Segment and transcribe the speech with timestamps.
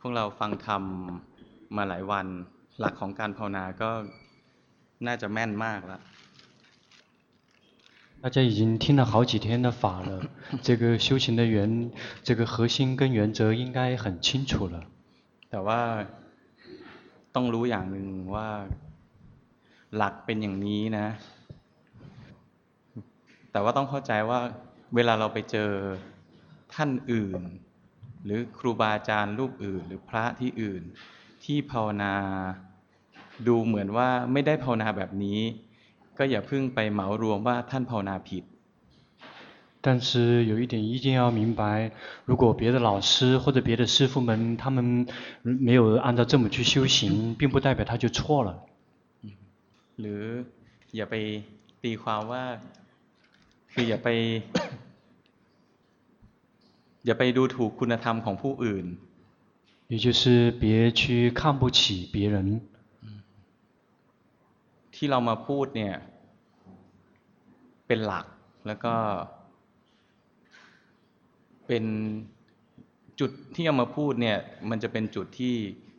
[0.00, 0.82] พวกเราฟังธรรม
[1.76, 2.26] มาหลายวัน
[2.78, 3.90] หลักของการภาวนาก็
[5.06, 6.02] น่าจะแม่นมากแล้ว
[8.24, 10.10] 大家已经听了好几天的法了，
[10.62, 11.90] 这个修行的原，
[12.22, 14.76] 这个核心跟原则应该很清楚了。
[15.50, 15.80] แต่ว่า
[17.34, 18.48] ต้องรู้อย่างหนึ่งว่า
[19.96, 21.06] หลักเป็นอย่างนี้นะ
[23.52, 24.40] แต่ว่าต้องเข้าใจว่า
[24.94, 25.70] เวลาเราไปเจอ
[26.74, 27.42] ท่านอื่น
[28.26, 30.82] หรือครูบาอาจารย์รูปอื่น หรือพระที่อื่น
[31.44, 32.14] ที่ภาวนา
[33.46, 35.40] ดูเหมือนว่าไม่ได้ภาวนาแบบนี้
[36.18, 38.44] ก็อย่าพึ่งไปเหมารวมว่าท่านภาวนาผิด。
[39.84, 41.90] 但是有一点一定要明白，
[42.24, 45.06] 如果别的老师或者别的师父们，他们
[45.42, 48.50] 没有按照这么去修行，并不代表他就错了。
[50.00, 50.24] หรือ
[50.96, 51.14] อย่าไป
[51.82, 52.44] ตีความว่า
[53.72, 54.08] คืออย่าไป
[57.06, 58.86] อย่าไปดูถูกคุณธรรมของผู้อื่น。
[59.92, 62.36] 也就是别去看不起别人。
[64.94, 65.94] ที่เรามาพูดเนี่ย
[67.86, 68.26] เป็นหลัก
[68.66, 68.94] แล้วก็
[71.66, 71.84] เป็น
[73.20, 74.38] จุดที่เอามาพูดเนี่ย
[74.70, 75.54] มันจะเป็นจุดที่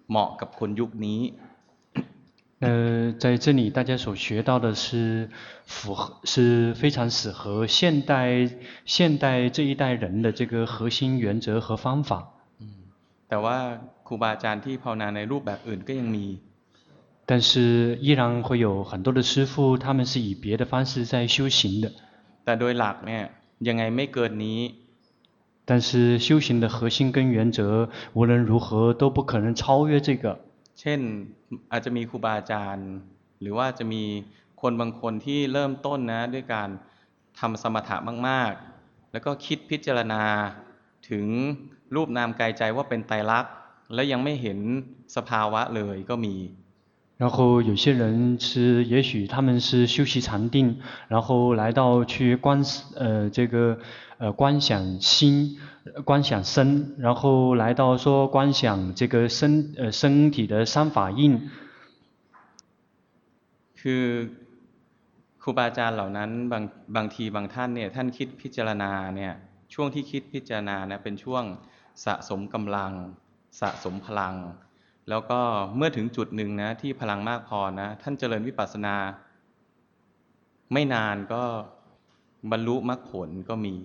[0.10, 1.20] เหมาะกับคนยุคนี้
[2.60, 5.30] 呃，在这里大家所学到的是
[5.66, 8.50] 符合，是非常适合现代
[8.86, 12.30] 现代这一代人的这个核心原则和方法。
[13.28, 13.58] แต่ว่า
[14.08, 16.28] ครูบาอาจารย์ที่ภาวนาในรูปแบบอื่นก็ยังมี
[17.26, 21.92] 但是依然会有很多的师父，他们是以别的方式在修行的。
[22.46, 23.24] 但โดยหลักเนี่ย
[23.68, 24.72] ยังไงไม่เกินนี้。
[25.66, 30.40] 但是修行的核心跟原则，无论如何都不可能超越这个。
[30.81, 31.01] เช่น
[31.73, 32.91] อาจจะมีครูบาอาจารย์
[33.41, 34.03] หรือว่าจะมี
[34.63, 36.69] คนบางคนที่เริ่มต้นนะด้วยการ
[37.39, 37.97] ทำสมถะ
[38.29, 40.23] มาก ๆ แล้วก็คิดพิจารณา
[41.11, 41.27] ถึง
[41.95, 43.53] รูปนามกายใจว่าเป็นไตรลักษณ์
[43.95, 44.59] แล้วยังไม่เห็น
[45.17, 46.35] สภาวะเลยก็มี
[47.18, 52.64] 然后有些人是，也许他们是修习禅定，然后来到去观，
[52.96, 53.78] 呃，这个，
[54.18, 55.58] 呃，观想心，
[56.04, 61.50] 观想身，然后来到说观想这个身，呃，身体的三法印。
[63.80, 64.30] คือ
[65.42, 66.64] ครูบาอาจารย์เหล่านั้นบาง
[66.96, 69.34] บางทีบางท่านเนี่ยท่านคิดพิจารณาเนี่ย
[69.74, 71.44] ช่วงที่คิดพิจารณานะเป็นช่วง
[72.06, 72.92] สะสมกำลัง
[73.62, 74.36] สะสมพลัง
[75.10, 75.40] แล้วก็
[75.76, 78.96] เมื่อถึงจุดหนึ่งนะที่พลังมากพอนะท่านเจริญวิปัสสนา
[80.74, 81.44] ไม่นานก็
[82.52, 83.76] บรรลุมรรคผลก็มี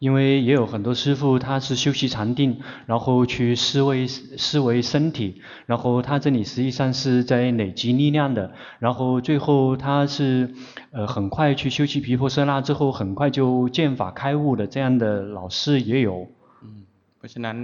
[0.00, 10.54] 因为也有很多师父，他是修习禅定，然后去思维思维身体，然后他这里实际上是在累积力量的，然后最后他是
[10.92, 16.28] 呃很快去修习毗婆舍那之后，很快就见法开悟的这样的老师也有。
[16.62, 16.86] 嗯，
[17.18, 17.56] เพราะฉะนั้น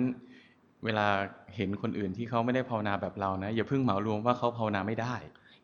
[0.84, 1.06] เวลา
[1.56, 5.14] เห็นคนอื่นที่เขาไม่ได้ภาวนาแบบเรานะอย่าเพิ่งเหมารวมว่าเขาภาวนาไม่ได้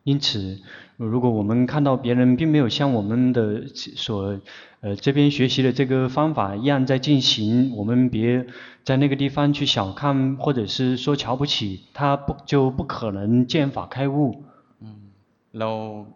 [0.02, 0.58] 因此，
[0.96, 4.40] 如果我们看到别人并没有像我们的所
[4.80, 8.46] 呃这边学习的这个方法一样在进行，我们别
[8.82, 14.42] 在那个地方去小看或者是说瞧不起他，不就不可能见法开悟。
[14.80, 15.12] 嗯，
[15.52, 16.06] เรา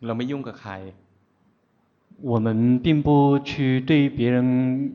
[0.00, 0.94] เราไม่ยุ่งกับใคร。
[2.22, 4.92] 我们并不去对别人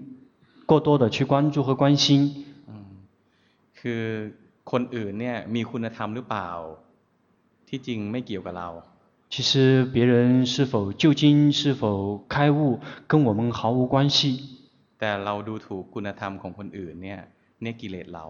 [0.65, 2.45] 过多的去关注和关心。
[3.77, 4.03] 嗯，คือ
[4.71, 6.49] คนอื่นเนี่ยมีคุณธรรมหรือเปล่า
[7.69, 8.69] ที่จริงไม่เกี่ยวกับเรา
[9.33, 9.51] 其实
[9.93, 11.83] 别人是否究竟是否
[12.33, 14.17] 开悟，跟我们毫无关系。
[14.99, 17.19] แต่เราดูถูกคุณธรรมของคนอื่นเนี่ย
[17.61, 18.25] เนี่ยกิเลสเรา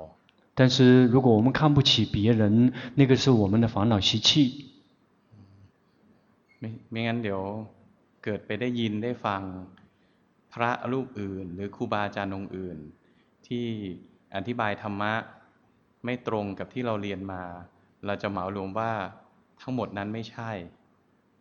[0.58, 4.30] 但是如果我们看不起别人，那个是我们的烦恼习气。
[6.60, 7.42] ไม่ไม่งั้นเดี๋ยว
[8.24, 9.42] เกิดไปได้ยินได้ฟัง
[10.54, 12.78] พระรูปอื่น หรือครูบาอาจารย์องค์อื่น
[13.48, 13.66] ที่
[14.36, 15.14] อธิบายธรรมะ
[16.06, 17.44] ไม่ตรงกับที่เราเรียนมา
[18.06, 18.92] เราจะเหมารวมว่า
[19.62, 20.52] ทั้งหมดนั้นไม่ใช่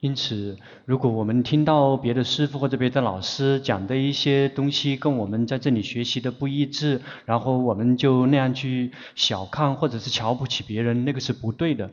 [0.04, 11.88] 因此，如果我们听到别的师父或者别的老师讲的一些东西跟我们在这里学习的不一致，然后我们就那样去小看或者是瞧不起别人，那个是不对的。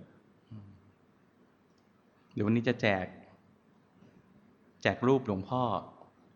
[2.33, 3.05] เดี๋ยววันนี้จะแจก
[4.81, 5.63] แจกรูปหลวงพ่อ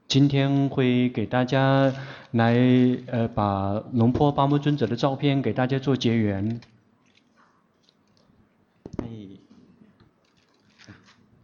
[0.07, 1.93] 今天会给大家
[2.31, 2.55] 来，
[3.07, 6.61] 呃，把龙坡巴木尊者的照片给大家做结缘。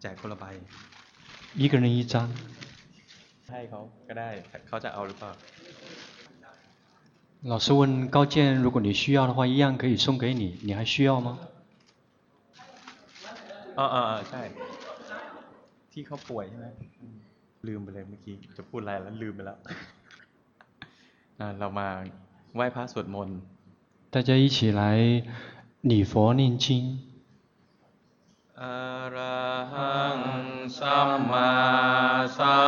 [0.01, 0.45] แจกคนละใบ
[1.55, 2.15] 一个人一张
[3.49, 4.29] ให้เขาก็ได้
[4.67, 5.31] เขาจะเอาหรือเปล่า
[7.51, 11.39] 老师问高健，如果你需要的话，一样可以送给你，你还需要吗？
[13.77, 14.41] อ๋ออ๋อใช่
[15.91, 16.67] ที่เขาป่วยใช่ไหม
[17.68, 19.58] ลืมไปเลยเมื่อกี้ จะพูดอะไรแล้วลืมไปแล้ว
[21.58, 21.88] เรามา
[22.54, 23.38] ไหว้พระสวดมนต์
[24.14, 24.82] 大家一起来
[25.90, 26.66] 礼佛念经
[28.60, 28.62] อ
[29.14, 29.16] ร
[29.72, 30.20] หัง
[30.78, 31.52] สัมมา
[32.38, 32.63] สัม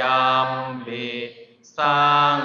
[0.00, 0.50] ยัม
[0.86, 1.06] ปิ
[1.76, 2.08] สั
[2.38, 2.40] ง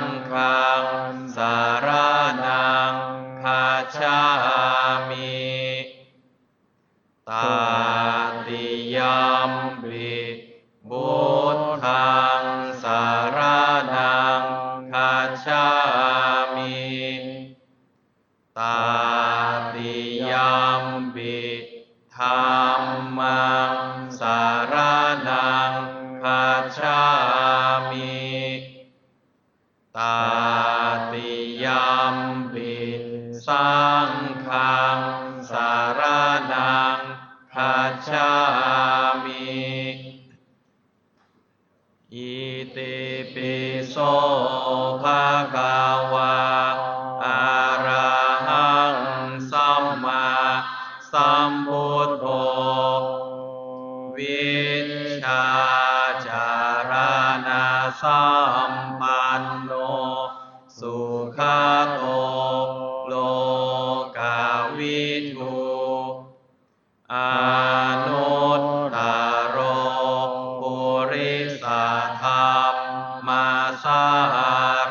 [73.84, 74.04] สา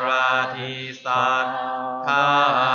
[0.05, 0.73] ราธิ
[1.03, 1.47] สัท
[2.05, 2.72] ธา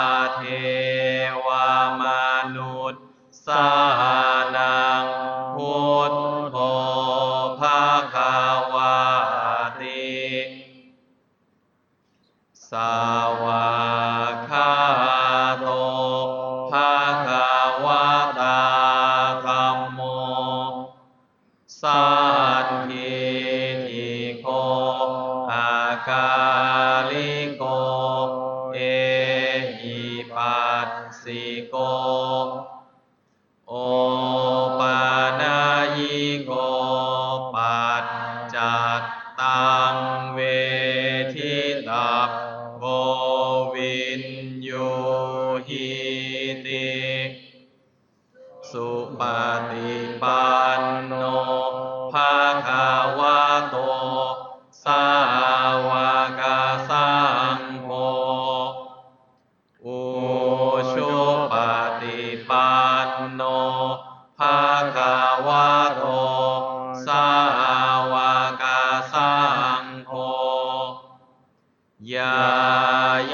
[72.76, 72.78] า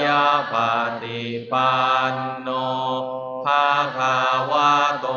[0.01, 0.03] ย
[0.51, 0.53] ป
[1.01, 1.75] ฏิปั
[2.13, 2.49] นโน
[3.45, 4.17] ภาคา
[4.51, 5.07] วาโต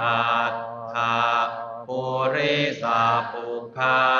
[0.00, 0.22] อั
[0.52, 0.54] ต
[0.92, 1.16] ถา
[1.88, 2.02] ปุ
[2.34, 4.15] ริสาปุคา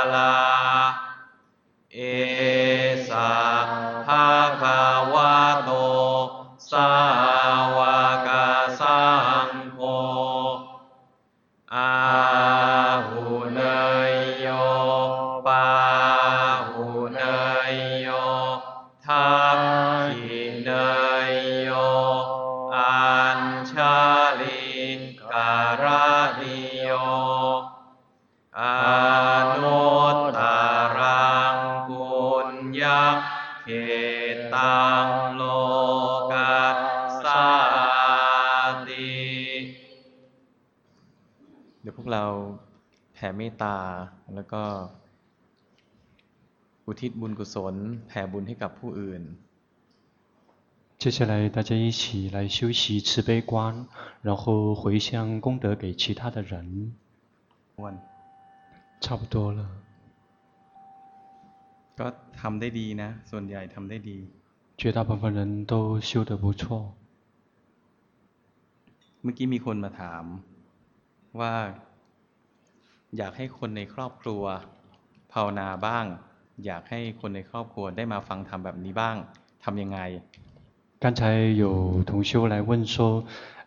[41.85, 42.25] ดี๋ยวพวกเรา
[43.13, 43.77] แผ่เมตตา
[44.35, 44.63] แล้วก็
[46.85, 47.75] อุทิศบุญกุศล
[48.07, 49.23] แผ่บุญให้กับผู้อื่น
[51.01, 53.88] 接下来，大家一起来修习慈悲观，
[54.21, 56.93] 然后回向功德给其他的人。
[57.81, 57.95] วัน
[59.03, 59.61] 差不多了，
[62.00, 62.07] ก็
[62.39, 64.17] ทำได้ดีนะ ส่วนใหญ่ทำได้ดี
[64.77, 66.93] 绝大部分人都修得不错。
[69.23, 70.23] เมื่อกี้มีคนมาถาม
[71.39, 71.55] ว่า
[73.17, 74.43] อยากให้คนในครอบครัว
[75.33, 76.05] ภาวนาบ้าง
[76.65, 79.15] อยากให้คนในครอบครัวได้มาฟังธรรมแบบนี้บ้าง
[79.63, 80.00] ทำยังไง
[81.03, 81.21] 刚才
[81.63, 83.23] 有同修来问说，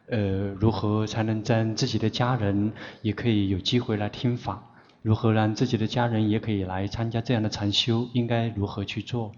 [0.08, 0.16] 呃，
[0.62, 4.62] 如何才能让自己的家人也可以有机会来听法？
[5.02, 8.08] 如何让自己的家人也可以来参加这样的禅修？
[8.12, 9.32] 应该如何去做？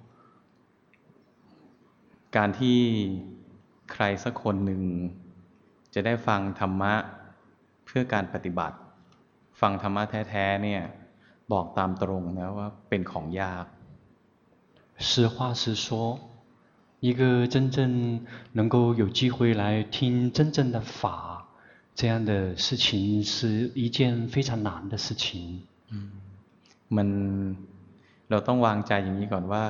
[2.37, 2.80] การที่
[3.92, 4.83] ใครสักคนหนึ่ง
[5.95, 7.20] จะได้ฟังธรรมะเ
[7.90, 8.76] พื่อการปฏิบัติ
[9.61, 10.83] ฟังธรรมะแท้ๆเนี่ย
[11.52, 13.66] บอกตามตรงนะว่าเป็นของยาก
[14.99, 16.18] 实话实说，
[17.00, 17.78] 一个真正
[18.52, 21.45] 能够有机会来听真正的法，
[21.95, 25.62] 这样的事情是一件非常难的事情。
[26.97, 27.09] มัน
[28.30, 29.64] เราต้องวางใจอย่างนี้ก่อนว่า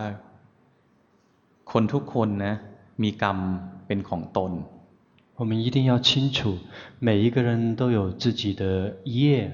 [1.72, 2.54] คนทุกคนนะ
[3.02, 3.38] มีกรรม
[3.86, 4.52] เป็นของตน
[5.40, 6.58] 我们一定要清楚，
[6.98, 9.52] 每一个人都有自己的业。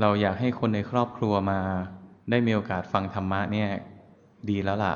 [0.00, 1.60] เราอยากให้คนในครอบครัวมา
[2.30, 3.68] ได้มีโอกาสฟังธรรมะเนี่ย
[4.50, 4.94] ดีแล้วล่ะ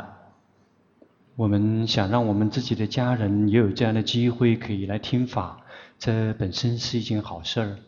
[1.40, 5.60] 我们想让我们自己的家人也有这样的机会可以来听法，
[5.98, 7.78] 这本身是一件好事儿。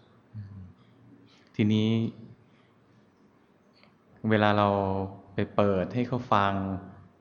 [1.55, 1.91] ทีนี้
[4.31, 4.69] เวลาเรา
[5.35, 6.53] ไปเปิดให้เขาฟัง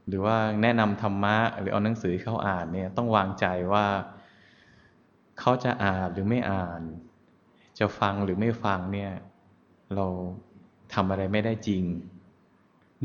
[0.07, 3.85] หรือว่าแนะนำธรรมะ หรือเอาหนังสือให้เขาอ่านเนี่ยต้องวางใจว่า
[5.39, 6.81] เขาจะอ่านหรือไม่อ่าน
[7.79, 9.11] จะฟังหรือไม่ฟังเนี่ย
[9.95, 10.05] เรา
[10.93, 11.83] ทำอะไรไม่ได้จริง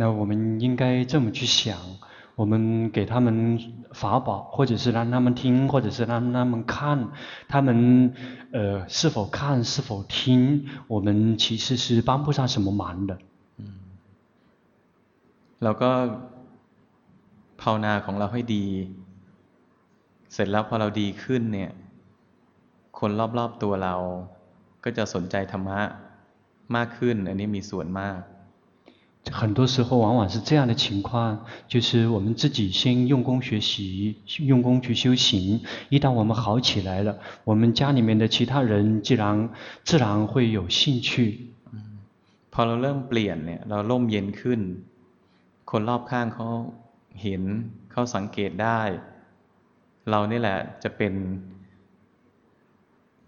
[0.00, 1.76] 那我们应该这么去想：
[2.37, 3.59] 我们给他们
[3.90, 7.09] 法宝，或者是让他们听，或者是让他们看，
[7.49, 8.14] 他们
[8.52, 13.19] 呃是否看是否听，我们其实是帮不上什么忙的。
[15.59, 15.90] เราก็
[17.62, 18.67] ภาวนาของเราให้ดี
[20.33, 21.71] เสร็จแล้วพอเราดีขึ้นเนี่ย
[22.99, 23.95] คนรอบๆตัวเรา
[24.85, 25.81] ก็จะสนใจธรรมะ
[26.76, 28.21] มากขึ้น อันนี้มีส่วนมาก
[29.31, 35.61] 很多时候往往是这样的情况，就是我们自己先用功学习，用功去修行。
[35.90, 39.50] 一旦我们好起来了，我们家里面的其他人自然
[39.85, 41.52] 自然会有兴趣。
[42.52, 44.61] พอเราเริ่มเปลี่ยนเนี่ย เราร่มเย็นขึ้น
[45.71, 46.49] คนรอบข้างเขา
[47.23, 47.43] เห็น
[47.90, 48.81] เขาสังเกตได้
[50.11, 51.12] เรานี่แหละจะเป็น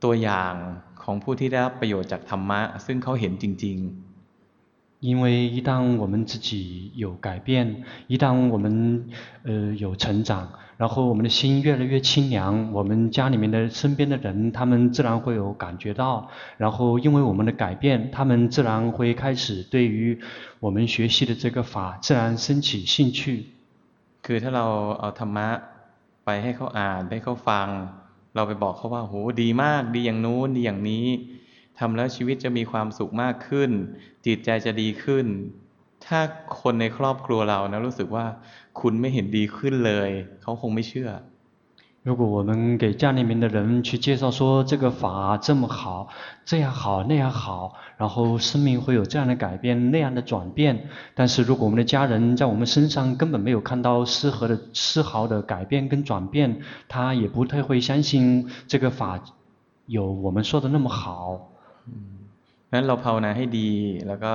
[0.02, 0.54] ตัวอย่าง
[1.02, 4.00] ของผู้ที่ได้รับประโยชน์จากธรรมะ ซึ่งเขาเห็นจริง ๆ
[5.00, 9.08] 因为一旦我们自己有改变，一旦我们
[9.44, 10.46] 呃有成长，
[10.76, 20.20] 然后我们的心越来越清凉，我们家里面的身边的人，他们自然会有感觉到，然后因为我们的改变，他们自然会开始对于
[20.58, 23.46] 我们学习的这个法自然升起兴趣。
[24.25, 24.65] คือถ้าเรา
[24.99, 25.49] เอาธรรมะ
[26.25, 27.67] ไปให้เขาอ่านให้เขาฟัง
[28.35, 31.07] เราไปบอกเขาว่าโหดีมาก ดีอย่างนู้นดีอย่างนี้
[31.79, 33.69] ทำแล้วชีวิตจะมีความสุขมากขึ้น
[34.25, 35.25] จิตใจจะดีขึ้น
[36.05, 36.19] ถ้า
[36.61, 38.25] คนในครอบครัวเรานะรู้สึกว่า
[38.79, 40.09] คุณไม่เห็นดีขึ้นเลย
[40.41, 41.09] เขาคงไม่เชื่อ
[42.04, 46.08] 如果我们给家里面的人去介绍说这个法这么好，
[46.46, 59.20] 这样好那样好，然后生命会有这样的改变那样的转变，但是如果我们的家人在我们身上根本没有看到丝毫的丝毫的改变跟转变，他也不太会相信这个法
[59.84, 61.50] 有我们说的那么好。
[62.72, 63.70] นั้นเราภาวนาให้ดี
[64.06, 64.32] แล้วก็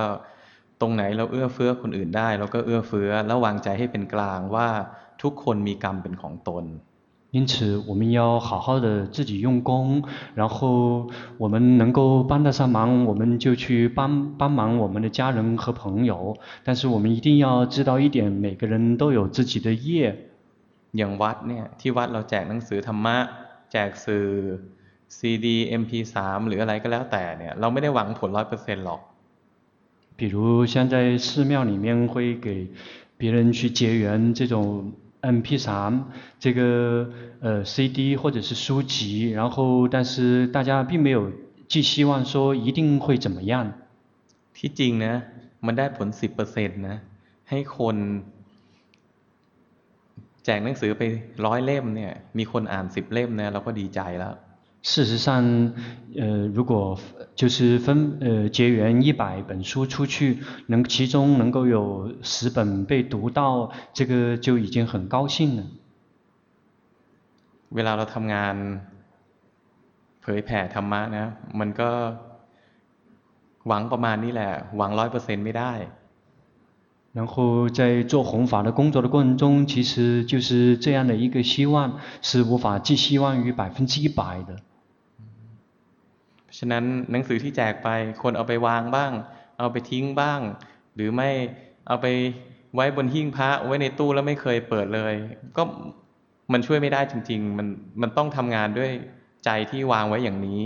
[0.80, 4.68] ตรงไหนเราเอื้อเฟื้อคนอื่นได้เราก็เอื้อเฟื้อแล้ววางใจให้เป็นกลางว่า
[5.22, 6.64] ทุกคนมีกรรมเป็นของตน
[7.32, 16.38] 因此，我们要好好的自己用功，然后我们能够帮得上忙，我们就去帮帮忙我们的家人和朋友。
[16.64, 20.16] 但是我们一定要知道一点，每个人都有自己的业。
[20.92, 23.16] อย่างวัดเนี่ยที่วัดเราแจกหนังสือธรรมะ
[23.72, 24.26] แจกสื่อ
[25.16, 25.46] CD
[25.80, 26.14] MP3
[26.48, 29.00] หรืออะไรก็แล้วแต่เนี่ยเราไม่ได้หวังผลร้อยเปอร์เซ็นต์หรอก。
[30.18, 32.68] 比如像在寺庙里面会给
[33.18, 34.92] 别人去结缘这种。
[35.22, 35.68] MP3
[36.38, 41.32] 这个呃 CD 或者是书籍，然后但是大家并没有
[41.68, 43.72] 寄希望说一定会怎么样。
[44.56, 45.22] ที่จริงนะ
[45.66, 46.96] มันได้ผลสิบเปอร์เซ็นต์นะ
[47.50, 47.96] ให้คน
[50.44, 51.02] แจกหนังสือไป
[51.46, 54.34] ร้อยเล่มเนี่ยมีคนอ่านสิบเล่มนะเราก็ดีใจแล้ว。
[54.82, 55.72] 事实上，
[56.16, 56.98] 呃，如果
[57.34, 60.38] 就是分呃结缘一百本书出去，
[60.68, 65.64] 能其中能够有十本被读到，这个就已经很高兴了。
[67.68, 68.54] เวลาเราทำงาน
[70.22, 71.26] เผยแผ่ธรรมะนะ
[71.58, 71.90] มันก็
[73.66, 75.72] หวังประมาณนี้แหละหวังร้อยเปอร์เซ็นต์ไม่ได้。
[77.12, 84.56] 然后在做弘法的工作的过程中，其实就是这样的一个希望，是无法寄希望于百分之一百的。
[86.57, 87.89] ฉะนั้นหนังสือที่แจกไป
[88.23, 89.11] คนเอาไปวางบ้าง
[89.59, 90.39] เอาไปทิ้งบ้าง
[90.95, 91.29] หรือไม่
[91.87, 92.07] เอาไป
[92.75, 95.13] ไว้บนหิ้งพระไว้ในตู้แล้วไม่เคยเปิดเลย
[95.57, 95.63] ก็
[96.53, 97.67] มันช่วยไม่ได้จริง ๆ มัน
[98.01, 98.91] มันต้องทำงานด้วย
[99.45, 100.61] ใจที่วางไว้อย่างนี้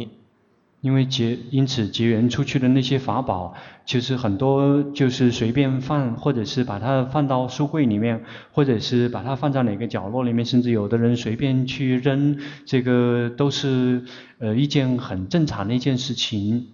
[0.85, 3.55] 因为结因此结缘出去的那些法宝，
[3.85, 14.03] 就是很多就是随便放，或者是把它放到书柜里面，或者是把它放在哪个角落里面，甚至有的人随便去扔，这个都是
[14.39, 16.69] 呃一件很正常的一件事情。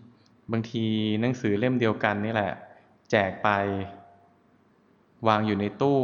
[0.52, 2.52] บางทีหนังสือเล่มเดียวกันนี่แหละ
[3.10, 3.48] แจกไป
[5.26, 6.00] วางอยู่ในตู้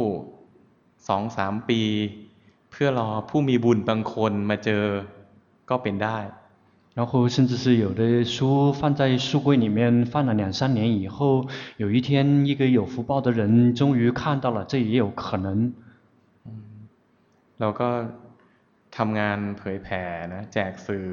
[1.07, 1.81] สองสามปี
[2.71, 4.83] เพื่อรอผู้มีบุญบางคนมาเจอ
[5.69, 6.17] ก็เป็นได้
[6.97, 15.73] 然后甚至是有的书放在书柜里面放了两三年以后，有一天一个有福报的人终于看到了，这也有可能。
[17.57, 17.89] เราก็
[18.97, 20.03] ทำงานเผยแผ่
[20.33, 21.07] นะแจกสื่อ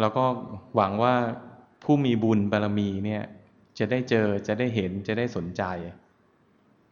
[0.00, 0.24] เราก็
[0.76, 1.14] หวังว่า
[1.82, 3.22] ผู้มีบุญบารมีเนี่ย
[3.78, 5.62] จะได้เจอจะได้เห็นจะได้สนใจ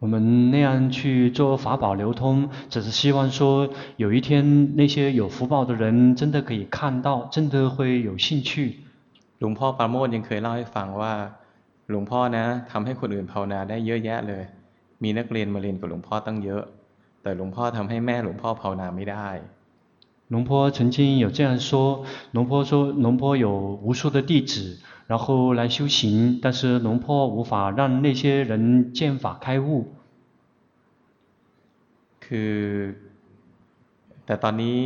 [0.04, 8.78] 我们那样去做法宝流通，只是希望说，有一天那些有福报的人真的可以看到，真的会有兴趣。
[9.38, 11.12] หลวงพ่อปราโมทยังเคยเล่าให้ฟังว่า
[11.90, 14.42] หลวงพ่อนะทำให้คนอื่นภาวนาได้เยอะแยะเลย
[15.02, 16.62] มีนักเรียนมาเรียนกับหลวงพ่อตั้งเยอะ
[17.22, 19.28] แต่หลวงพ่อทำให้แม่หลวงพ่อภาวนาไม่ได้
[20.32, 23.50] 龙坡曾经有这样说，龙坡说龙坡有
[23.82, 24.78] 无数的弟子。
[25.08, 29.88] 然后来修行，但是龙坡无法让那些人见法开悟。
[32.26, 32.54] คือ
[34.26, 34.76] แต่ตอนนี้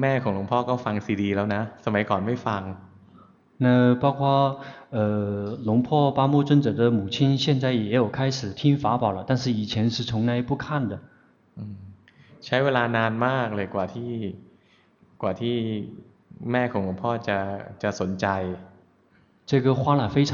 [0.00, 2.62] แม่ของหลวงพ่อก็ฟังซีดีแล้วนะสมัยก่อนไม่ฟัง。
[3.62, 4.20] 那包括
[4.90, 10.98] 呃龙坡巴木尊者的母亲现在也有开始听法宝了，但是以前是从来不看的。
[12.40, 14.12] ใช้เวลานานมากเลยกว่าที่
[15.22, 15.56] กว่าที่
[16.50, 17.38] แม่ของหลวงพ่อจะ
[17.82, 18.26] จะสนใจ。
[19.50, 20.32] 这个花了非常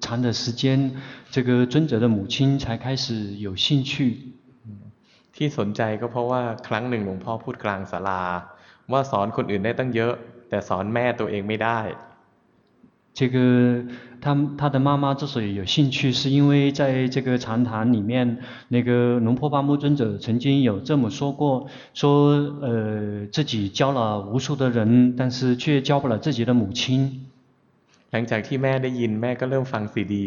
[0.00, 0.92] 长的时间，
[1.30, 4.32] 这个尊者的母亲才开始有兴趣。
[5.36, 8.22] ที่สนใจก็เพราะว่าครั้งหนึ่งหลวงพ่อพูดกลางศาลา
[8.92, 10.14] ว่าสอนคนอื่นได้ตั้งเยอะ
[10.48, 11.80] แต่สอนแม่ตัวเองไม่ได้。
[13.18, 13.36] 这个
[14.20, 14.26] 他
[14.58, 27.26] 他的妈妈之所以有兴趣，是因为在这个禅堂里面，那个龙坡巴木尊者曾经有这么说过，说呃自己教了无数的人，但是却教不了自己的母亲。
[28.10, 30.26] หลังจากที่แม่ได้ยินแม่ก็เริ่มฟังซีดี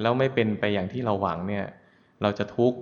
[0.00, 1.66] แล้วไม่เป็นไปอย่างที่เราหวังเนี่ย
[2.22, 2.80] เราจะทุกข์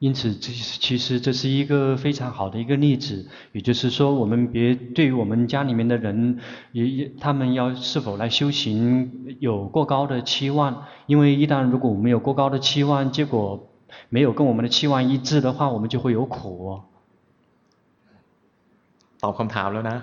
[0.00, 3.26] 因此，这其实这是一个非常好的一个例子。
[3.50, 6.38] 也就是说，我们别对我们家里面的人，
[6.70, 13.68] 也也他们要是否来修行有过高的期望，因为一旦如果我们有过高的期望，结果
[14.08, 16.80] 没有跟我们的期望一致的话，我们就会有苦。
[19.18, 20.02] ตอบคำถามแล้วน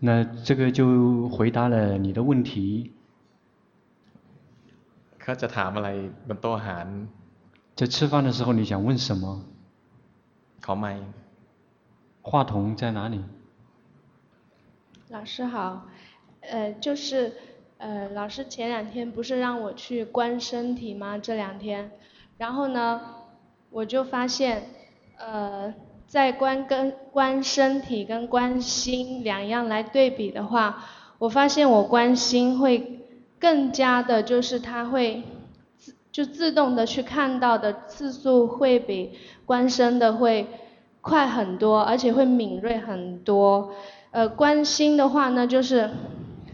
[0.00, 2.90] 那这个就回答了你的问题。
[5.24, 5.88] เขาจะถามอะไร
[6.28, 6.86] บนโต๊ะอาหาร
[7.78, 9.44] 在吃饭的时候，你想问什么？
[10.62, 10.98] 好麦。
[12.22, 13.22] 话筒在哪里？
[15.08, 15.86] 老师好，
[16.42, 17.32] 呃，就是，
[17.78, 21.16] 呃，老师前两天不是让我去观身体吗？
[21.16, 21.90] 这两天，
[22.36, 23.00] 然后呢，
[23.70, 24.68] 我就发现，
[25.16, 25.72] 呃，
[26.06, 30.84] 在观跟观身体跟观心两样来对比的话，
[31.18, 33.00] 我发现我观心会
[33.39, 35.23] 更加的，就是它会
[35.77, 35.93] 自。
[36.15, 39.11] 就自动的去看到的次数会比
[39.45, 40.47] 观身的会
[41.01, 43.71] 快很多，而且会敏锐很多。
[44.11, 45.89] 呃，观心的话呢，就是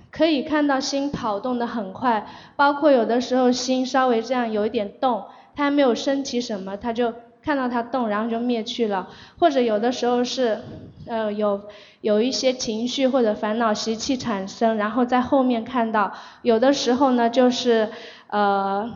[0.09, 9.09] 可以看到心跑动的很快，包括有的时候心稍微这样有一点动，它还没有升起什么，它就看到它动，然后就灭去了。
[9.39, 10.61] 或者有的时候是，
[11.07, 11.61] 呃，有
[12.01, 16.13] 有一些情绪或者烦恼习气产生，然后在后面看到。
[16.41, 17.89] 有的时候呢，就是，
[18.27, 18.91] 呃。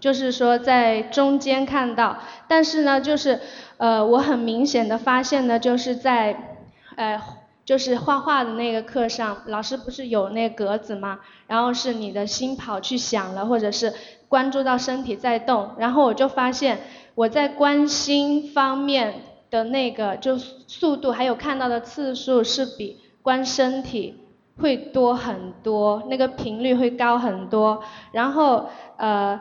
[0.00, 3.40] 就是说在中间看到，但是呢，就是
[3.78, 6.56] 呃，我很明显的发现呢，就是在
[6.94, 7.20] 呃，
[7.64, 11.18] 就是画画的那个课上，老师不是有那格子吗？
[11.48, 13.92] 然后是你的心跑去想了，或者是
[14.28, 16.78] 关注到身体在动，然后我就发现
[17.14, 24.14] 我在关心方面的那个就速度还有看到的次数是比观身体
[24.58, 29.40] 会多很多，那个频率会高很多，然后呃。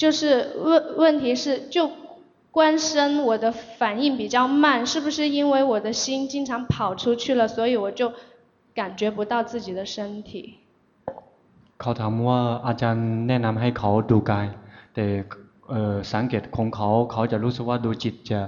[0.00, 1.90] 就是问问题是就
[2.50, 8.10] 关身我的反应比较慢，是不是因为我的心经常跑出去了，所以我就
[8.74, 10.60] 感觉不到自己的身体。
[11.80, 14.46] เขาถามว่าอาจารย์แนะนำให้เขาดูกาย
[14.94, 15.06] แต่
[16.12, 18.40] สังเกตของเขาเขาจะรู้สึกว่าดูจิตจะ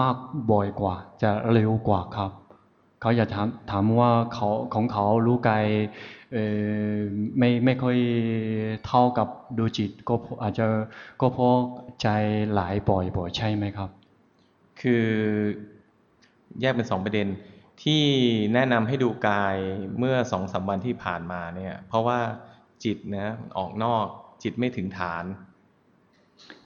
[0.00, 0.16] มาก
[0.50, 2.30] บ่อยกว่า จะเร็วกว่าครับ
[3.00, 5.66] เขาอยากถามถามว่าเขาของเขารู้กาย
[7.38, 7.96] ไม่ไม่ค่อย
[8.86, 10.66] เท่ากับดูจิต ก็อาจจะ
[11.20, 11.54] ก็เพราะ
[12.02, 12.08] ใจ
[12.54, 13.90] หลายบ่อยๆใช่ไหมครับ
[14.80, 15.04] คือ
[16.60, 17.26] แยกเป็นสองประเด็น
[17.83, 18.03] ที่
[18.53, 19.55] แนะนำให้ดูกาย
[19.97, 22.19] เมื่อสองสามวันที่ผ่านมาเนี่ยเพราะว่า
[22.83, 24.05] จิตนะออกนอก
[24.43, 25.25] จิตไม่ถึงฐาน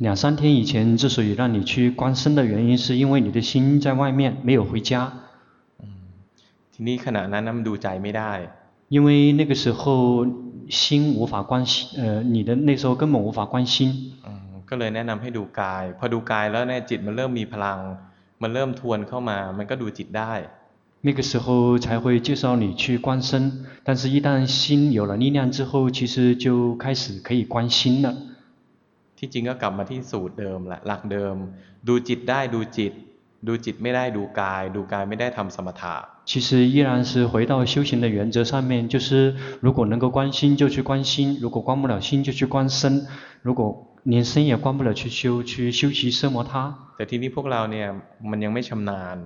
[0.05, 4.91] 两三天以前之所以让你去观身的原因是因为你的心在外面没有回家
[6.73, 8.31] ทีนี้ขณะนั้นมันดูใจไม่ได้
[8.95, 9.07] 因为
[9.39, 9.81] 那个时候
[10.69, 10.79] 心
[11.17, 13.75] 无法观心，呃，你的那时候根本无法观心。
[14.25, 14.29] 嗯，
[14.69, 17.79] ก็เลยแนะนำให้ดูกายพอดูกายแล้วเนี่ยจิตมันเริ่มมีพลัง
[18.41, 20.33] มันเริ่มทวนเข้ามามันก็ดูจิตได้
[21.01, 28.15] 那个时候才会介绍你去观身，但是一旦心有了力量之后，其实就开始可以观心了。
[29.17, 31.35] ที่จริงก็กลับมาที่สูตรเดิมแหละหลักเดิม
[31.87, 32.93] ดูจิตได้ดูจิต
[33.47, 43.05] ดูจิตไม่ได้ดูกายดูกายไม่ได้ทำสมถะ其实依然是回到修行的原则上面，就是如果能够观心就去观心，如果观不了心就去观身，
[43.43, 46.73] 如果连身也观不了去修去修习奢摩他。
[46.97, 47.87] แต่ทีนี้พวกเราเนี่ย
[48.29, 49.17] มันยังไม่ชำนาญ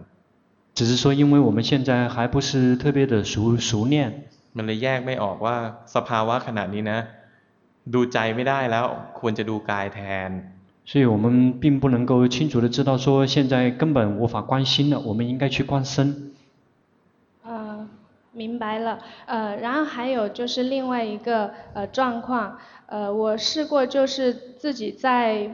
[0.73, 5.55] 只是说因为我们现在还不是特别的熟熟练，มันเลยแยกไม่ออกว่า
[5.95, 6.99] สภาวะขณะนี้นะ
[7.93, 8.85] ดูใจไม่ได้แล้ว
[9.19, 10.29] ควรจะดูกายแทน
[10.89, 16.31] 所以我们并不能够清楚的知道说现在根本无法观心了，我们应该去观身。
[18.31, 25.51] 明白了，呃，然后还有就是另外一个呃状况，呃，我试过就是自己在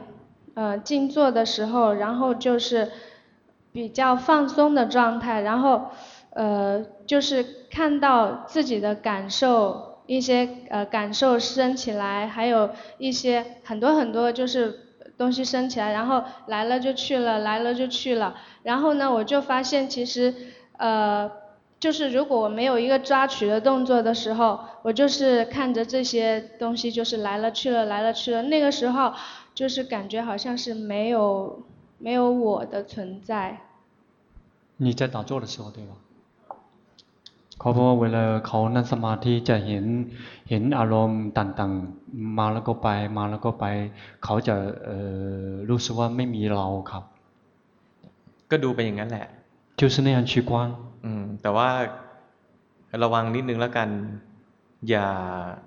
[0.54, 2.92] 呃静坐的时候，然后就是
[3.71, 5.89] 比较放松的状态，然后
[6.31, 14.79] 呃就是看到自己的感受，一些呃感受升起来，还有一些很多很多就是
[15.17, 20.33] 东西升起来，然后来了就去了，来了就去了，然后呢我就发现其实
[20.77, 21.31] 呃。
[21.81, 29.11] 就是如果我没有一个抓取的动作的时候，我就是看着这些东西就是来了去了，来了去了，那个时候
[29.55, 31.63] 就是感觉好像是没有
[32.04, 33.30] 没有我的存在。
[34.78, 35.92] 你在打坐的时候对吧？
[37.60, 39.84] เขาบอกว่าเวลาเขานั่งสมาธิจะเห็น
[40.50, 43.64] เห็นอารมณ์ต่างๆมาแล้วก็ไปมาแล้วก็ไป
[44.24, 44.54] เขาจะ
[45.70, 47.04] รู้สึกว่าไม่มีเราครับ
[48.50, 49.26] ก็ดูไปอย่างนั้นแหละ
[49.80, 50.50] 就是那样去观
[51.04, 51.68] อืมแต่ว่า
[53.02, 53.88] ระวังนิดนึงแล้วกัน
[54.88, 55.06] อย่า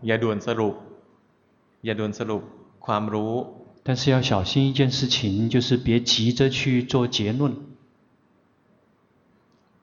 [0.08, 0.76] อย่าด่วนสรุป
[1.86, 2.44] อย่าด่วนสรุป
[2.86, 3.34] ความรู้
[3.84, 7.56] 但是要小心一件事情，就是别急着去做结论。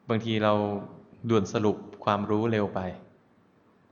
[0.08, 0.52] บางทีเรา
[1.28, 2.78] ด่วนสรุปความรู้เร็วไป。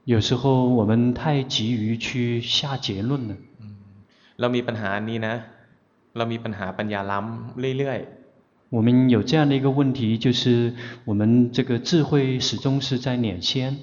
[0.05, 3.35] 有时候我们太急于去下结论了。
[4.39, 5.35] เรามีปัญหานี้นะ
[6.17, 8.69] เรามีปัญหาปัญญาล้ำเรื่อยๆ。
[8.69, 10.73] 我们有这样的一个问题，就是
[11.05, 13.77] 我们这个智慧始终是在领先。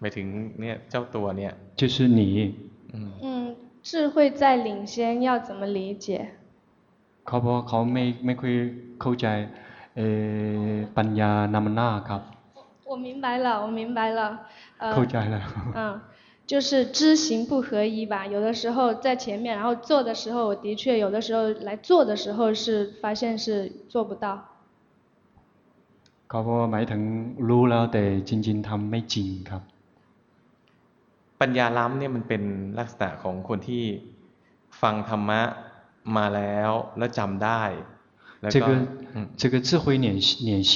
[0.00, 0.26] หมายถึง
[0.60, 1.54] เนี่ยเจ้าตัวเนี่ย。
[1.76, 2.54] 就是你。
[2.92, 3.49] 嗯，
[3.82, 6.06] 智慧在领先要怎么理解？
[7.24, 8.54] เขาบอกเขาไม่ไม่ค่อย
[9.00, 9.26] เข้าใจ
[9.96, 10.06] เอ่
[10.70, 12.20] อปัญญานำหน้าครับ。
[12.88, 14.20] 我明白了，我明白了。
[14.78, 14.92] 呃。
[14.94, 15.46] เข้าใจแล้ว。
[15.74, 16.00] 嗯，
[16.46, 18.26] 就是知行不合一吧。
[18.26, 24.26] 有的时候在前面，然后做的时候，我的确有的时候来做的时候是发现是做不到。
[26.28, 27.02] เขาบอกหมายถึง
[27.48, 29.62] รู้แล้วแต่จริงๆทำไม่จริงครับ。
[31.40, 32.42] ปัญญาล้ำเนี่ยมันเป็น
[32.78, 33.84] ลักษณะของคนที่
[34.80, 35.42] ฟังธรรมะ
[36.16, 37.62] มาแล้วแล้วจำได้
[38.54, 38.68] 这个
[39.42, 40.06] 这个智慧点
[40.48, 40.72] 点心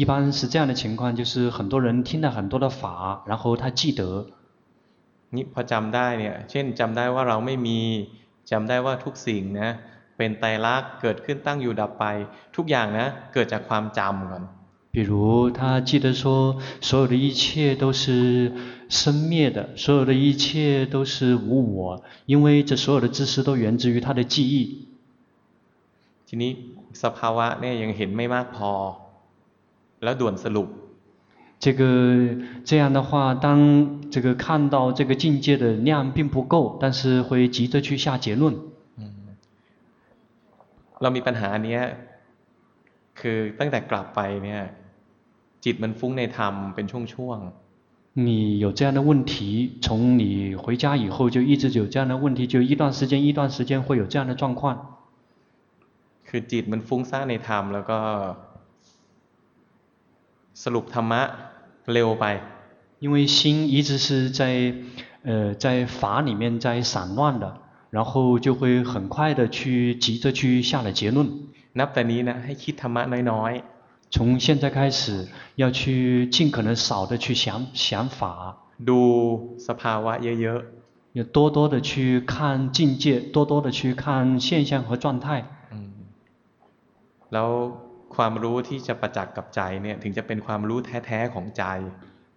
[0.00, 4.02] 一般是这样的情况，就是很多人听了很多的法，然后他记得。
[5.34, 7.80] นี่พอจำได้เนี่ยเช่นจำได้ว่าเราไม่มี
[8.50, 9.70] จำได้ว่าทุกสิ่งนะ
[10.16, 12.04] เป็นไตรลักษณ์เกิดขึ้นตั้งอยู่ดับไป
[12.56, 14.44] ทุกอย่างนะเกิดจากความจำก่อน。
[14.96, 18.52] 比如他记得说，所有的一切都是
[18.88, 24.88] 生灭的，所有的一切都是无我，因为这所有的知识都源自于他的记忆。
[26.28, 26.52] ทีนี้
[27.02, 28.72] สภาวะเนี่ยยังเห็นไม่มากพอ
[30.02, 30.68] แล้วด่วนสรุป。
[31.58, 31.82] 这个
[32.64, 38.56] 这样的话，当这个看到这个境界的量并不够，但是会急着去下结论。
[41.00, 41.82] เรามีปัญหาเนี้ย
[43.20, 44.62] คือตั้งแต่กลับไปเนี่ย
[45.64, 48.14] จิตมันฟุ้งในธรรมเป็นช่วงๆ。
[48.14, 54.98] 你有这样的问题，从你回家以后就一直有这样的问题，就一段时间一段时间会有这样的状况。
[56.28, 57.98] คือจิตมันฟุ้งซ่านในธรรมแล้วก็
[60.62, 61.22] สรุปธรรมะ
[61.92, 62.24] เร็วไป。
[63.00, 64.74] 因为心一直是在
[65.24, 67.56] 呃在法里面在散乱的，
[67.90, 71.18] 然后就会很快的去急着去下了结论。
[71.78, 73.75] นับแต่นี้นะให้คิดธรรมะน้อยๆ。
[74.10, 78.56] 从现在开始要去尽可能少的去想想法。
[78.84, 81.12] ดูสภาวะเยอะๆ。
[81.12, 85.44] 要多多的去看境界，多多的去看现象和状态。
[87.30, 87.50] แล้ว
[88.14, 91.64] ความรู้ที่จะประจักษ์กับใจเนี่ยถึงจะเป็นความรู้แท้ๆของใจ。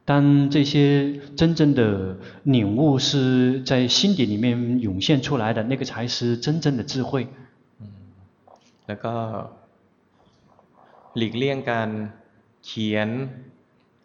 [0.05, 7.27] 当这些真正的领悟是在心底里面涌现出来的，那个才是真正的智慧。
[8.87, 9.13] แล้วก็
[11.17, 11.89] หลีกเลี่ยงการ
[12.65, 13.09] เขียน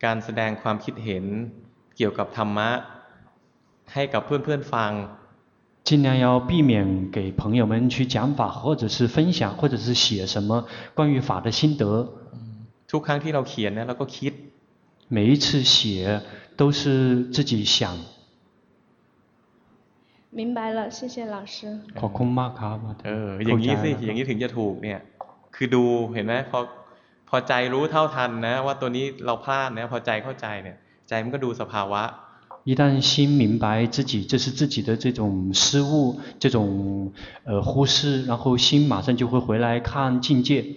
[0.05, 1.24] การแสดงความคิดเห็น
[1.96, 2.70] เกี่ยวกับธรรมะ
[3.94, 4.92] ให้กับเพื่อนๆฟัง。
[5.88, 6.72] 尽量要避免
[7.11, 11.85] 给朋友们去讲法，或者是分享，或者是写什么关于法的心得。
[12.90, 14.33] ทุกครั้งที่เราเขียนเนี่ยเราก็คิด。
[15.16, 16.20] 每一次写
[16.57, 17.96] 都是自己想。
[20.38, 21.57] 明白了，谢谢老师。
[22.00, 22.76] ขอบคุณมากครับ。
[23.07, 24.98] เอออย่างนี้สิอย่างนี้ถึงจะถูกเนี่ย
[25.55, 26.59] คือดูเห็นไหมพอ
[27.29, 30.76] พอใจรู้เท่าทันนะว่าตัวนี้เราพลาดนะพอใจเข้าใจเนี่ย
[31.09, 32.03] ใจมันก็ดูสภาวะ。
[32.70, 33.11] 一旦心
[33.42, 35.20] 明白自己这是自己的这种
[35.55, 35.92] 失误，
[36.38, 37.11] 这种
[37.44, 40.76] 呃忽视，然后心马上就会回来看境界。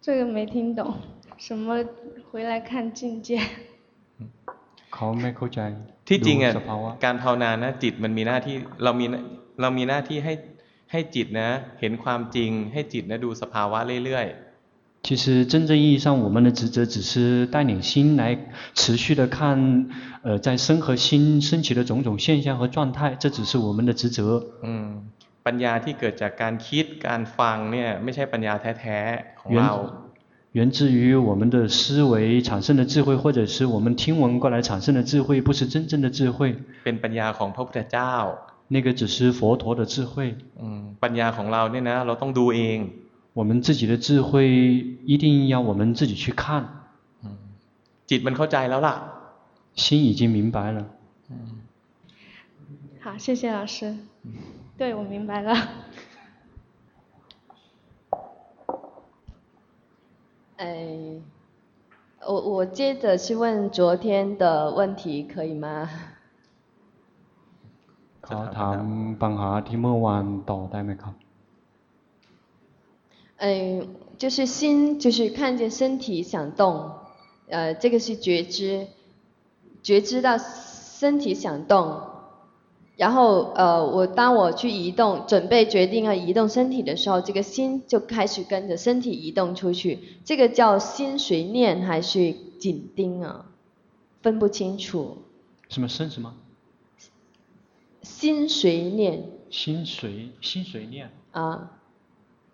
[0.00, 0.94] 这个没听懂，
[1.36, 1.84] 什么
[2.30, 3.40] 回来看境界？
[4.90, 5.60] เขาไม่เข้าใจ。
[6.08, 6.52] ที่จริงอ่ะ
[7.04, 9.06] การภาวนานะจิตมันมีหน้าที่เรามี
[9.60, 10.32] เรามีหน้าที่ให้
[10.92, 11.48] ให้จิตนะ
[11.80, 15.06] เห็นความจริงให้จิตนะดูสภาวะเรื่อยๆ。
[15.06, 18.36] 其实真正意义上，我们的职责只是带领心来
[18.74, 19.86] 持续的看，
[20.22, 24.44] 呃，在身和心升起的种种现象和状态，这只是我们的职责。
[24.62, 25.02] 嗯，
[25.44, 29.72] ปัญญาที่เกิดจากการคิดการฟังเนี่ยไม่ใช่ปัญญาแท้ๆของเรา。
[30.52, 36.56] 源自于我们的思维产生的智慧，或者是我们听闻过来产生的智慧，不是真正的智慧。
[36.84, 38.14] เป็นปัญญาของพระพุทธเจ้า。
[38.68, 40.36] 那个只是佛陀的智慧。
[40.60, 42.78] 嗯，ปัญญาของเราเนี่ยนะเราต้องดูเอง。
[43.34, 44.48] 我们自己的智慧
[45.06, 46.42] 一定要我们自己去看。
[48.08, 48.94] จิตมันเข้าใจแล้วล่ะ。
[49.74, 50.86] 心已经明白了。
[53.00, 53.94] 好，谢谢老师。
[54.76, 55.56] 对，我明白了。
[60.56, 61.20] 哎，
[62.26, 65.88] 我我接着去问昨天的问题，可以吗？
[68.26, 68.78] ขอถาม
[69.22, 71.14] ปัญหาที่เมื่อวานต่อได้ไหมครับ？
[73.40, 73.46] 嗯，
[74.18, 76.90] 就是心，就是看见身体想动，
[77.48, 78.88] 呃，这个是觉知，
[79.82, 82.00] 觉知到身体想动，
[82.96, 90.00] 然后呃，我当我去移动，准备决定要移动身体的时候，这个心就开始跟着身体移动出去。
[90.24, 93.46] 这个叫心随念还是紧盯啊？
[94.20, 95.18] 分不清楚。
[95.68, 96.34] 什么身什么？
[98.02, 99.24] 心随念。
[99.50, 101.10] 心随心随念。
[101.32, 101.70] 啊，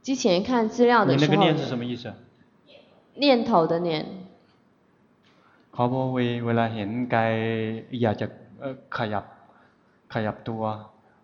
[0.03, 1.33] 之前看资料的时候。
[1.33, 2.13] 你那个念是什么意思？
[3.17, 4.07] 念头的念。
[5.73, 6.07] เขาบอก
[6.47, 7.35] เวลาเห็นกาย
[8.03, 8.27] อยากจะ
[8.97, 9.25] ขยับ
[10.15, 10.63] ขยับตัว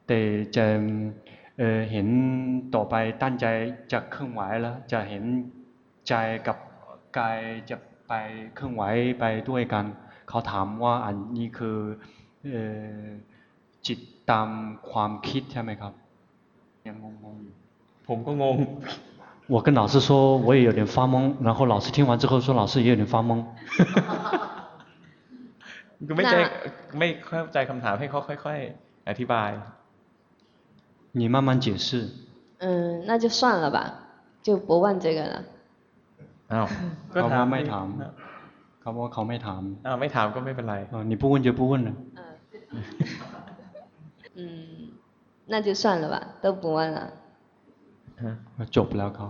[0.07, 0.19] แต่
[0.57, 0.65] จะ
[1.59, 2.09] เเห็น
[2.75, 3.47] ต่อไปตั้งใจ
[3.93, 5.25] จะเคลื่อนไหวแล้วจะเห็น
[6.09, 6.15] ใจ
[6.47, 6.57] กับ
[7.19, 7.39] กาย
[7.71, 7.77] จะ
[8.09, 8.13] ไป
[8.55, 8.83] เคลื่อนไหว
[9.21, 9.85] ไปด้วยกัน
[10.29, 11.79] เขาถามว่าอันนี้คือ
[13.87, 13.99] จิต
[14.31, 14.49] ตาม
[14.91, 15.93] ความคิดใช่ไหมครับ
[16.87, 17.55] ยังงงๆอยู่
[18.09, 18.57] ผมก็งง
[19.53, 23.45] 我跟老师说我也有点发懵，然后老师听完之后说老师也有点发懵。
[26.17, 26.35] ไม่ใจ
[26.99, 29.51] ไม่เข้าใจคำถามให้เขาค่อยๆอธิบาย
[31.13, 31.89] 你慢慢解释。
[32.61, 33.79] 嗯，那就算了吧，
[34.43, 35.35] 就不问这个了。
[36.53, 36.67] อ้าว
[37.11, 37.87] เขาบอกไม่ถาม
[38.81, 40.75] เขาบอกเขาไม่ถามอ้าวไม่ถามก็ไม่เป็นไร
[41.11, 41.91] 你不问就不问了。
[42.19, 42.23] 嗯，
[45.47, 47.01] 那就算了吧，都不问了。
[48.77, 49.29] จบแล้วเขา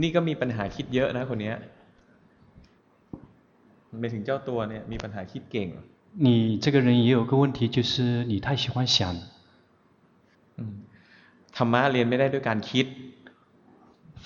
[0.00, 1.52] นี่ก็มีปัญหาคิดเยอะนะคนนี้
[3.98, 5.68] ไม่ถึงเจ้าตัวเนี่ยมีปัญหาคิดเก่ง
[6.24, 8.98] 你这个人也有个问题，就是你太喜欢想。
[11.56, 12.86] ธรรมะเรียนไม่ได้ด้วยการคิด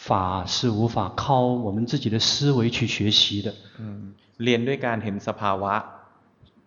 [0.06, 0.08] 法
[0.54, 1.24] 是无法靠
[1.66, 3.48] 我们自己的思维去学习的。
[4.44, 5.74] เรียนด้วยการเห็นสภาวะ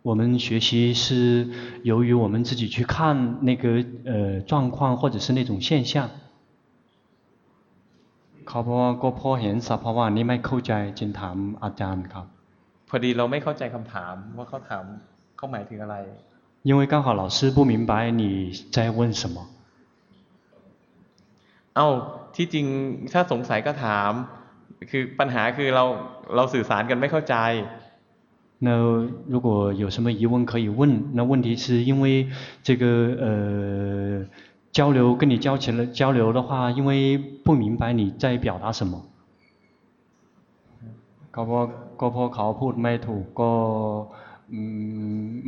[0.04, 1.48] 我们学习是
[1.84, 6.10] 由于我们自己去看那个呃状况或者是那种现象。
[8.48, 12.26] เขาบอกว่าก็พอเห็นสภาวะนี้ไม่เข้าใจจึงถามอาจารย์ครับ
[12.90, 14.84] พอดีเราไม่เข้าใจคำถามว่าเขาถาม
[15.38, 15.96] เขาหมายถึงอะไร
[16.70, 17.92] 因为刚好老师不明白
[18.22, 18.24] 你
[18.76, 19.36] 在问什么
[21.76, 21.88] เอ้า
[22.36, 22.66] ที่จริง
[23.14, 24.12] ถ้าสงสัยก็ถาม
[24.92, 25.86] คือปัญหาคือเรา
[26.36, 27.36] เราสื่อสารกันไม่เข้าใจ
[28.62, 28.72] 那
[29.28, 32.28] 如果有什么疑问可以问，那问题是因为
[32.64, 32.86] 这个
[33.22, 34.26] 呃
[34.72, 39.04] 交流跟你交起了交流的话，因为不明白你在表达什么。
[41.32, 41.64] ก็เพราะ
[42.00, 43.52] ก็เพราะเขาพูดไม่ถูกก็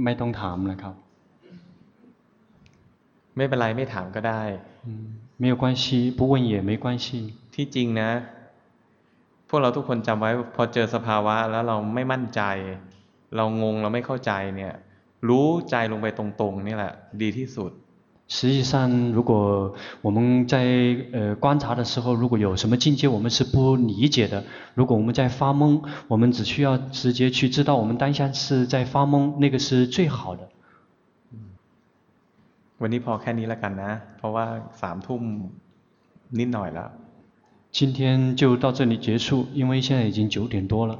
[0.04, 0.96] ไม่ต้องถามนะครับ
[3.36, 4.42] ไม่เป็นไรไม่ถามก็ได้
[5.42, 7.06] 没有关系不问也没关系
[7.54, 8.10] ที่จริงนะ
[9.48, 12.42] พวกเราทุกคนจำไว้พอเจอสภาวะแล้วเราไม่มั่นใจ
[13.36, 14.74] เรางงเราไม่เข้าใจเนี่ย
[15.28, 17.72] รู้ใจลงไปตรงๆนี่แหละดีที่สุด
[18.32, 20.54] 实际上，如果我们在
[21.12, 24.44] 呃观察的时候，如果有什么境界我们是不理解的，
[24.76, 30.48] 如果我们在发懵，我们只需要直接去知道我们当下是在发懵，那个是最好的。
[32.82, 34.46] วันนี้พอแค่นี้แล้วกันนะเพราะว่า
[34.82, 35.22] สามทุ่ม
[36.40, 36.90] นิดหน่อยแล้ว
[37.72, 41.00] 今天就到这里结束，因为现在已经九点多了。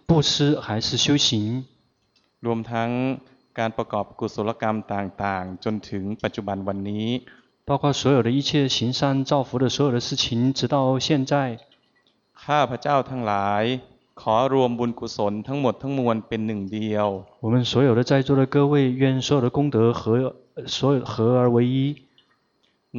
[0.10, 1.64] 布施还是修行，
[2.46, 2.90] รวมทั้ง
[3.58, 7.06] การประกอบกุศลกรรมต่างๆ จนถึงปัจจุบันวันนี้
[7.68, 11.58] 包括所有的一切行善造福的所有的事情，直到现在，
[12.42, 13.64] ข้าพเจ้าทั้งหลาย
[14.20, 17.06] ขอรวมบุญกุศลทั้งหมดทั้งมวลเป็นหนึ่งเดียว
[17.44, 20.34] 我们所有的在座的各位，愿所有的功德合
[20.66, 21.76] 所有合而为一，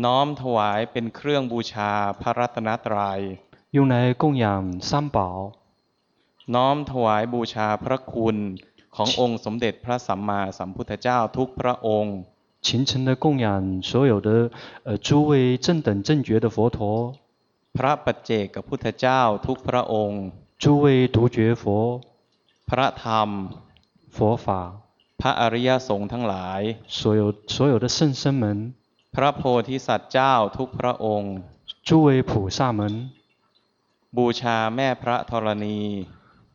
[0.03, 1.91] น้อมถวายเป็นเครื่องบูชา
[2.21, 3.19] พระรัตนตรัย
[3.75, 4.45] 用来供养
[4.87, 5.17] 三宝
[6.55, 8.37] น้อมถวายบูชาพระคุณ
[8.95, 12.17] ขององค์สมเด็จพระสัมมาสัมพุทธเจ้าทุกพระองค์
[12.65, 13.47] 虔诚的供养
[13.89, 14.29] 所有的
[14.87, 16.79] 呃诸位正等正觉的佛陀
[17.77, 20.21] พระปัจเจกพุทธเจ้าทุกพระองค์
[20.63, 20.85] 诸位
[21.15, 21.63] 独觉佛
[22.69, 23.29] พระธรรม
[24.15, 24.47] 佛法
[25.21, 26.61] พระอริยสงฆ์ทั้งหลาย
[26.97, 27.21] 所有
[27.53, 28.43] 所有的圣僧们
[29.15, 31.33] พระโพธิสัตว์เจ้าทุกพระองค์
[31.87, 32.81] 诸位菩萨们
[34.17, 35.79] บูชาแม่พระธรณี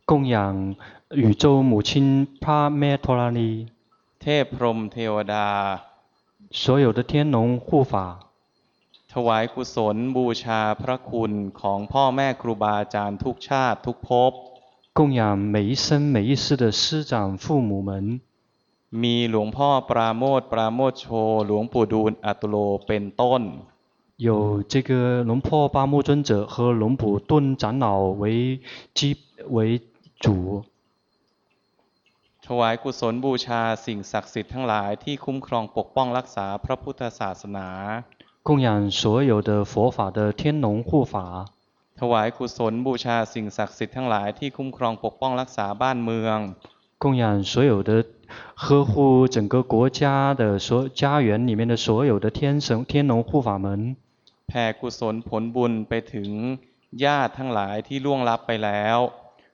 [0.07, 0.76] 供养
[1.11, 1.90] 宇宙母亲
[2.42, 3.50] พระแม่ธรณี
[4.20, 5.46] เทพพรหมเทวดา
[6.61, 7.92] 所有的天龙护法
[9.12, 14.32] ถวายกุศลบูชาพระคุณของพ่อแม่ครูบาอาจารย์ทุกชาติทุกภพ
[14.98, 15.22] 供养
[15.55, 17.90] 每一生每一世的师长父母们
[19.03, 21.07] มีหลวงพ่อปราโมทย์ปราโมทย์โช
[21.46, 23.42] หลวงปู่ดูลย์อัตุโลเป็นต้น
[24.26, 28.61] 有这个龙破巴木尊者和龙普顿长老为
[28.94, 29.16] 基
[29.48, 29.80] 为
[30.24, 30.26] 主，
[32.46, 37.68] ถวายกุศลบูชาสิ่งศักดิ์สิทธิ์ทั้งหลายที่คุ้มครองปกป้องรักษาพระพุทธศาสนา
[38.48, 41.14] 供养所有的佛法的天龙护法，
[42.00, 46.38] ถวายกุศลบูชาสิ่งศักดิ์สิทธิ์ทั้งหลายที่คุ้มครองปกป้องรักษาบ้านเมือง
[47.03, 47.90] 供养所有的
[48.55, 48.92] 呵护
[49.34, 53.96] 整个国家的所家园里面的所有的天神天龙护法们，
[54.48, 56.30] แผ่กุศลผลบุญไปถึง
[57.05, 58.98] ญาติทั้งหลายที่ล่วงลับไปแล้ว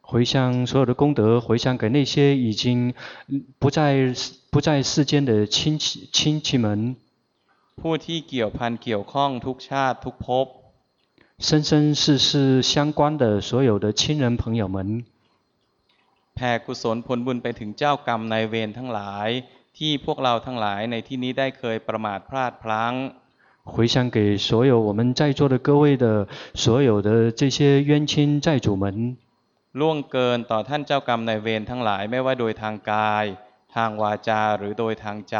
[0.03, 2.94] 回向所有的功德，回向给那些已经
[3.28, 4.14] 嗯不在
[4.51, 6.96] 不在世间的亲戚亲戚们，
[7.80, 10.46] ผู้ที่เกี่ยวพันเกี่ยวข้องทุกชาติทุกภพ
[11.38, 15.05] 生生世世相关的所有的亲人朋友们，
[16.34, 19.28] แผ่กุศลผลบุญไปถึงเจ้ากรรมนายเวรทั้งหลาย
[19.78, 22.94] ที่พวกเราทั้งหลายในที่นี้ได้เคยประมาทพลาดพลั้ง
[23.64, 29.16] 回向给所有我们在座的各位的所有的这些冤亲债主们，
[29.80, 33.24] ล่วงเกินต่อท่านเจ้ากรรมนายเวรทั้งหลายไม่ว่าโดยทางกาย
[33.74, 35.38] ทางวาจาหรือโดยทางใจ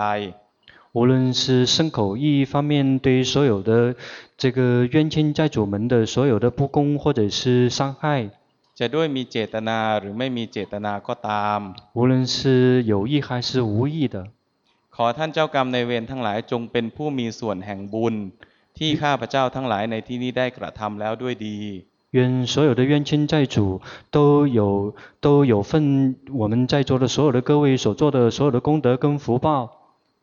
[0.97, 1.43] 无论是
[1.75, 3.95] 身口意方面对所有的
[4.43, 4.59] 这个
[4.93, 8.31] 冤亲债主们的所有的不公或者是伤害，
[8.79, 11.61] จะด้วยมีเจตนาหรือไม่มีเจตนาก็ตาม
[11.99, 14.17] 无论是有意还是无意的，
[14.97, 18.15] ขอท่านเจ้ากรรมนายเวรทั้งหลายจงเป็นผู้มีส่วนแห่งบุญ
[18.79, 21.59] ที่ข้าพเจ้าทั้งหลายในที่นี้ได้กระทำแล้วด้วยดี
[22.13, 29.71] 愿所有的冤亲债主都有都有份我们在座的所有的各位所做的所有的功德跟福报。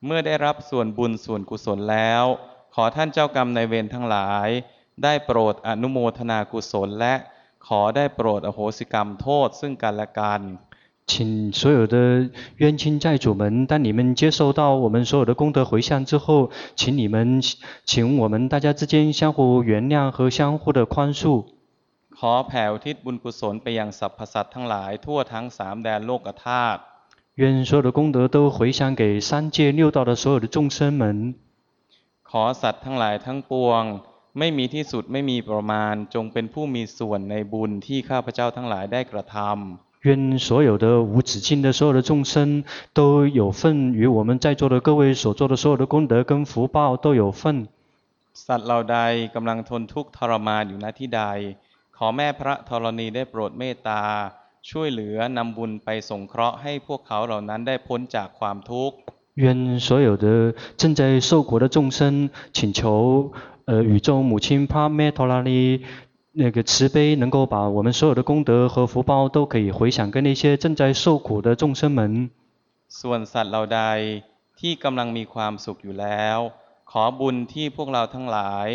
[0.05, 2.23] เมื่อได้รับส่วนบุญส่วนกุศลแล้ว
[2.75, 4.49] ขอท่านเจ้ากรรมนายเวรทั้งหลาย
[5.03, 7.13] ได้โปรดอนุโมทนากุศลและ
[7.67, 10.41] ขอได้โปรดอโหสิกรรมโทษซึ่งกันและกัน
[11.07, 11.95] 请所有的
[12.57, 17.41] 冤亲债主们，当你们接受到我们所有的功德回向之后，请你们
[17.85, 21.45] 请我们大家之间相互原谅和相互的宽恕。
[22.19, 26.81] ขอแผ่อุทิศบุญกุศลไปยังสรรพสัตว์ทั้งหลายทั่วทั้งสามแดนโลกธาตุ
[27.41, 31.01] 愿所有的功德都回向给三界六道的所有的众生们。
[32.29, 33.83] ขอสัตว์ทั้งหลายทั้งปวง
[34.39, 42.63] ไม่มีที่สุดไม่มีประมาณ จงเป็นผู้มีส่วนในบุญที่ข้าพเจ้าทั้งหลายได้กระทำ 愿所有的无止境的所有的众生
[42.93, 47.67] 都有份与我们在座的各位所做的所有的功德跟福报都有份。
[48.45, 48.97] สัตว์เหล่าใด
[49.35, 51.23] กำลังทนทุกข์ทรมานอยู่ณที่ใด
[51.99, 54.01] ขอแม่พระธรณีได้โปรดเมตตา
[54.69, 58.95] ช่วยเหลือนำบุญไปสงเคราะห์ให้พวกเขาเหล่านั้นได้พ้นจากความทุกข์
[59.43, 59.45] 愿
[59.85, 60.27] 所有的
[60.81, 63.31] 正在受苦的众生，请求
[63.65, 65.83] 呃宇宙母亲帕梅托拉利
[66.33, 72.29] 那个慈悲，能够把我们所有的功德和福报都可以回向给那些正在受苦的众生们。
[72.87, 73.81] ส่วนสัตว์เหล่าใด
[74.59, 76.37] ที่กำลังมีความสุขอยู่แล้ว
[76.91, 78.67] ขอบุญที่พวกเราทั้งหลาย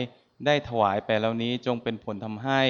[0.46, 2.62] ได้ถวายไปแล้วนี้จงเป็นผลทำให้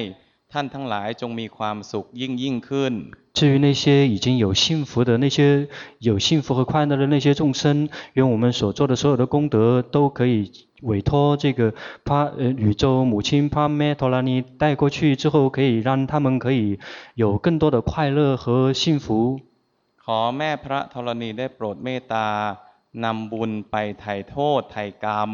[0.53, 2.95] ท่านทั้งหลายจงมีความสุขยิ่งยิ่งขึ้น
[3.39, 5.69] 至于那些已经有幸福的那些
[6.01, 10.51] 有幸福和快乐的那些众生，愿我们所做的所有的功德都可以
[10.83, 11.73] 委托这个
[12.05, 16.81] 帕呃宇宙母亲帕梅托拉尼带过去之后，可以让他们可以
[17.15, 19.41] 有更多的快乐和幸福。
[20.05, 22.27] ขอแม่พระธรณีได้โปรดเมตตา
[23.05, 25.31] นำบุญไปไถ่โทษไถ่กรรม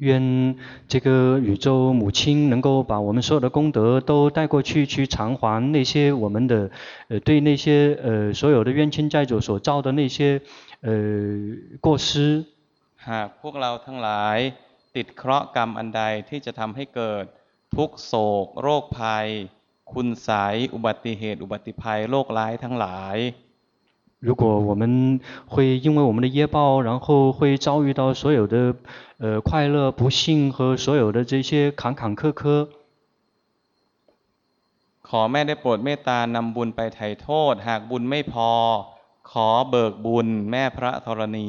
[0.00, 0.54] 愿
[0.88, 6.70] 这个宇宙母亲能够把我们所有的功德都带过去，去偿还那些我们的，
[7.08, 10.40] 呃，对那些呃所有的冤亲债主所造的那些
[10.82, 10.92] 呃
[11.80, 12.44] 过失。
[12.96, 14.38] หากพวกเราทั้งหลาย
[14.96, 17.24] ติดเคราะห์กรรมอันใดที่จะทำให้เกิด
[17.76, 18.14] ทุกข์โศ
[18.44, 19.28] ก โรคภัย
[19.92, 23.16] คุณไสยอุบัติเหตุ อุบัติภัยโรคร้ายทั้งหลาย
[24.20, 28.74] 如果我们会因为我们的业报，然后会遭遇到所有的
[29.18, 32.68] 呃快乐、不幸和所有的这些坎坎坷坷，
[35.08, 38.50] ขอแม่ได้โปรดเมตตานำบุญไปไถ่โทษ หากบุญไม่พอ
[39.30, 41.48] ขอเบิกบุญแม่พระธรณี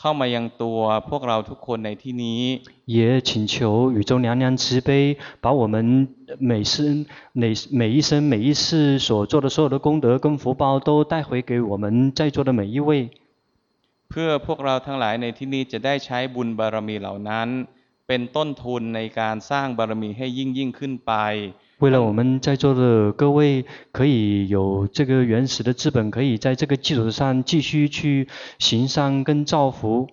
[0.00, 0.80] เข้ามายังตัว
[1.10, 2.42] พวกเราทุกคนในที่นี้
[2.96, 3.54] 也请求
[3.96, 4.90] 宇宙娘娘慈悲，
[5.44, 5.74] 把我们
[6.50, 6.74] 每生
[7.40, 7.44] 每
[7.80, 12.90] 每一生每一世所做的所有的功德跟福报都带回给我们在座的每一位。
[14.10, 17.48] เพื่อพวกเราทั้งหลายในที่นี้จะได้ใช้บุญบารมีเหล่านั้น
[18.06, 21.12] เ เป็นต้นทุนในการสร้างบารมีให้ยิ่งยิ่งขึ้นไป
[21.80, 28.26] 为了我们在座的各位可以有这个原始的资本，可以在这个基础上继续去
[28.58, 30.08] 行善跟造福。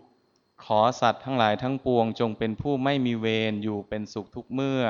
[0.58, 4.84] ขอสัตว์ทั้งหลายทั้งปวงจงเป็นผู้ไม่มีเวรอยู่เป็นสุขทุกเมื่อ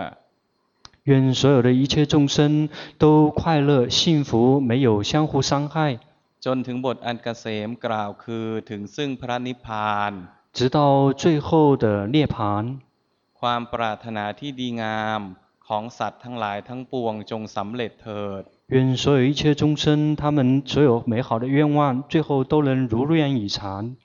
[1.09, 5.99] 愿所有的一切众生都快乐幸福，没有相互伤害。
[6.45, 10.11] จนถึงบทอันเกษมกล่าวคือถึงซึ่งพระนิพพาน
[10.57, 12.35] 直到最后的涅槃。
[13.39, 15.21] ความปรารถนาที่ดีงาม
[15.67, 23.95] ของสัตว์ทั้งหลายทั้งปวงจงสำเร็จเถิด 愿所有一切众生，他们所有美好的愿望，最后都能如愿以偿。